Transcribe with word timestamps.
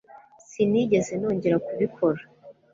sinigeze 0.49 1.13
nongera 1.21 1.57
kubikora 1.65 2.21